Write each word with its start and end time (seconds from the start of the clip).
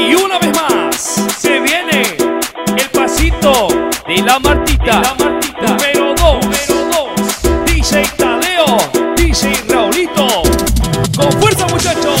Y 0.00 0.14
una 0.14 0.38
vez 0.38 0.50
más, 0.56 0.96
se 1.38 1.60
viene 1.60 2.16
el 2.74 2.90
pasito 2.90 3.68
de 4.06 4.22
la 4.22 4.38
Martita. 4.38 5.02
la 5.02 5.14
Martita. 5.14 5.66
Número 5.66 6.14
2. 6.14 6.44
Número 6.46 7.14
2. 7.44 7.66
DJ 7.66 8.06
Tadeo. 8.16 8.78
DJ 9.14 9.62
Raulito. 9.68 10.26
Con 11.16 11.32
fuerza, 11.32 11.66
muchachos. 11.66 12.18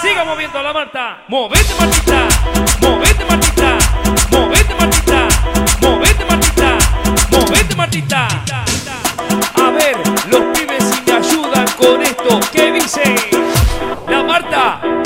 Siga 0.00 0.24
moviendo 0.24 0.62
la 0.62 0.72
Marta. 0.72 1.24
Movete, 1.26 1.74
Martita. 1.80 2.28
Movete, 2.82 3.24
Martita. 3.24 3.78
Movete, 4.30 4.74
Martita. 4.78 5.28
Movete, 5.80 6.24
Martita. 6.24 6.78
Movete, 7.32 7.74
Martita. 7.74 8.28
A 9.56 9.70
ver, 9.72 9.96
los 10.28 10.42
pibes 10.56 10.84
si 10.84 11.02
me 11.10 11.16
ayudan 11.18 11.66
con 11.76 12.00
esto. 12.00 12.40
¿Qué 12.52 12.70
dice? 12.70 13.16
La 14.08 14.22
Marta. 14.22 14.97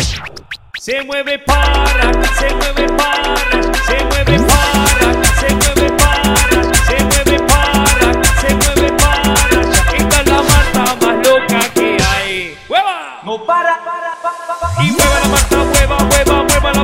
Se 0.83 1.01
mueve 1.05 1.39
para, 1.39 2.13
se 2.41 2.55
mueve 2.57 2.89
para, 2.95 3.37
se 3.87 4.05
mueve 4.05 4.37
para, 4.41 5.15
se 5.39 5.55
mueve 5.55 5.93
para, 5.93 6.75
se 6.75 7.05
mueve 7.05 7.39
para, 7.47 8.25
se 8.41 8.55
mueve 8.57 8.93
para. 8.95 9.31
Esta 9.97 10.21
es 10.23 10.27
la 10.27 10.43
Marta 10.43 10.83
más 11.01 11.17
loca 11.25 11.61
que 11.73 11.99
hay. 12.03 12.59
¡Hueva! 12.69 13.21
No 13.23 13.47
para, 13.47 13.79
para, 13.85 14.17
para, 14.21 14.59
para. 14.59 14.85
Y 14.85 14.91
mueva 14.91 15.21
la 15.21 15.29
Marta, 15.29 15.57
mueva, 15.57 15.99
mueva, 16.01 16.43
mueva 16.43 16.73
la. 16.73 16.83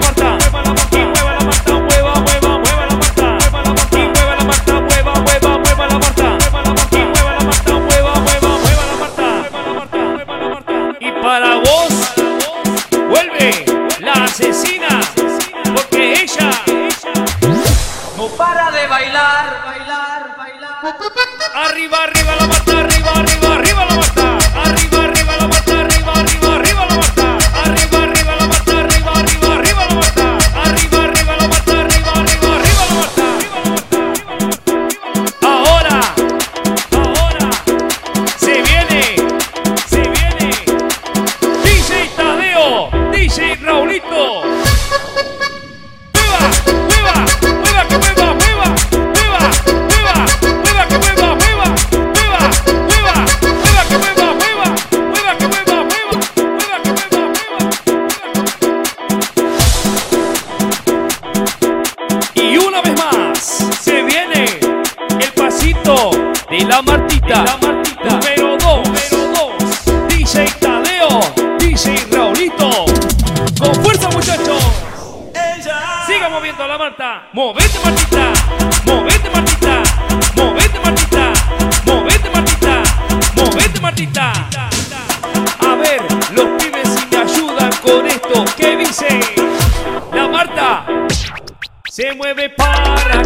Y 11.01 11.13
para 11.23 11.57
vos, 11.57 11.98
asesina, 14.39 15.01
porque 15.75 16.23
ella 16.23 16.51
No 18.17 18.29
para 18.37 18.71
de 18.71 18.87
bailar, 18.87 19.63
bailar, 19.65 20.37
bailar. 20.37 20.97
Arriba, 21.55 22.05
arriba 22.05 22.37
la 22.37 22.47
mata, 22.47 22.79
arriba, 22.79 23.13
arriba, 23.17 23.55
arriba 23.55 23.85
la 23.85 23.95
mata. 23.97 24.18
La 66.69 66.83
Martita. 66.83 67.45
La 67.45 67.57
Martita. 67.57 68.11
Número 68.11 68.57
2. 68.59 68.89
Número 68.89 69.33
2. 69.89 70.09
DJ 70.09 70.47
Tadeo. 70.61 71.21
DJ 71.59 72.07
Raulito. 72.13 72.85
Con 73.59 73.75
fuerza 73.83 74.11
muchachos. 74.11 74.63
Siga 76.07 76.29
moviendo 76.29 76.67
la 76.67 76.79
Marta. 76.79 77.29
Movete 77.33 77.79
Martita. 77.83 78.33
Movete 78.85 79.31
Martita. 79.31 79.83
Movete 80.37 80.81
Martita. 80.81 81.33
Movete 81.87 82.31
Martita. 82.31 82.83
Movete 83.35 83.81
Martita. 83.81 84.33
A 85.61 85.75
ver, 85.75 86.03
los 86.33 86.47
pibes 86.63 86.89
si 86.89 87.07
me 87.07 87.23
ayudan 87.23 87.71
con 87.83 88.07
esto. 88.07 88.45
¿Qué 88.57 88.77
dice? 88.77 89.21
La 90.13 90.29
Marta. 90.29 90.85
Se 91.91 92.15
mueve 92.15 92.51
para, 92.51 93.23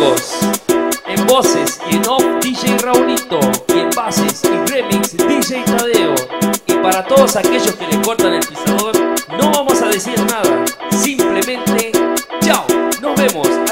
En 0.00 1.26
voces 1.26 1.78
y 1.90 1.96
en 1.96 2.08
off 2.08 2.24
DJ 2.40 2.78
Raulito 2.78 3.38
y 3.68 3.80
en 3.80 3.90
bases 3.90 4.40
y 4.44 4.70
remix 4.70 5.14
DJ 5.14 5.62
Tadeo. 5.64 6.14
Y 6.66 6.72
para 6.82 7.04
todos 7.04 7.36
aquellos 7.36 7.72
que 7.72 7.86
le 7.86 8.00
cortan 8.00 8.32
el 8.32 8.40
pisador, 8.40 8.96
no 9.38 9.50
vamos 9.50 9.82
a 9.82 9.88
decir 9.88 10.18
nada, 10.24 10.64
simplemente 10.90 11.92
chao, 12.40 12.64
nos 13.02 13.14
vemos. 13.14 13.69